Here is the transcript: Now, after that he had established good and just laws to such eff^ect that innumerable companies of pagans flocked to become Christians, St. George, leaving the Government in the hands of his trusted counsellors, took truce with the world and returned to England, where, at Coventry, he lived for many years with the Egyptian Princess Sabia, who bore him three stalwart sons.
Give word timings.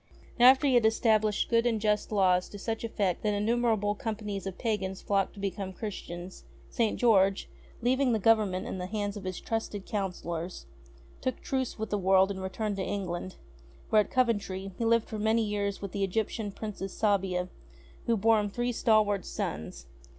Now, 0.39 0.49
after 0.49 0.63
that 0.63 0.67
he 0.69 0.73
had 0.73 0.85
established 0.87 1.47
good 1.47 1.67
and 1.67 1.79
just 1.79 2.11
laws 2.11 2.49
to 2.49 2.57
such 2.57 2.81
eff^ect 2.81 3.21
that 3.21 3.35
innumerable 3.35 3.93
companies 3.93 4.47
of 4.47 4.57
pagans 4.57 4.99
flocked 5.03 5.35
to 5.35 5.39
become 5.39 5.73
Christians, 5.73 6.43
St. 6.71 6.97
George, 6.99 7.47
leaving 7.83 8.11
the 8.11 8.17
Government 8.17 8.65
in 8.65 8.79
the 8.79 8.87
hands 8.87 9.15
of 9.15 9.25
his 9.25 9.39
trusted 9.39 9.85
counsellors, 9.85 10.65
took 11.21 11.39
truce 11.39 11.77
with 11.77 11.91
the 11.91 11.99
world 11.99 12.31
and 12.31 12.41
returned 12.41 12.77
to 12.77 12.83
England, 12.83 13.35
where, 13.91 14.01
at 14.01 14.09
Coventry, 14.09 14.73
he 14.75 14.85
lived 14.85 15.07
for 15.07 15.19
many 15.19 15.43
years 15.43 15.83
with 15.83 15.91
the 15.91 16.03
Egyptian 16.03 16.51
Princess 16.51 16.99
Sabia, 16.99 17.49
who 18.07 18.17
bore 18.17 18.39
him 18.39 18.49
three 18.49 18.71
stalwart 18.71 19.23
sons. 19.23 19.85